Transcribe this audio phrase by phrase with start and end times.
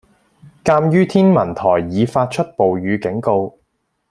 [0.63, 3.59] 鑑於天文台已發出暴雨警告